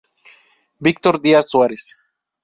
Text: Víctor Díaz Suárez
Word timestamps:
Víctor 0.79 1.21
Díaz 1.21 1.47
Suárez 1.53 1.93